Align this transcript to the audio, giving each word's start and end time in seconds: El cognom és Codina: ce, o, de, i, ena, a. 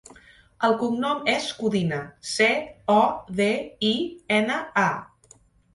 El 0.67 0.71
cognom 0.83 1.21
és 1.33 1.45
Codina: 1.59 1.99
ce, 2.31 2.49
o, 2.97 2.99
de, 3.43 3.53
i, 3.95 3.95
ena, 4.41 4.59
a. 4.91 5.41